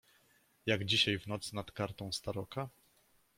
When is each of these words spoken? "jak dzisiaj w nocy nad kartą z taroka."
"jak 0.65 0.85
dzisiaj 0.85 1.19
w 1.19 1.27
nocy 1.27 1.55
nad 1.55 1.71
kartą 1.71 2.11
z 2.11 2.21
taroka." 2.21 2.69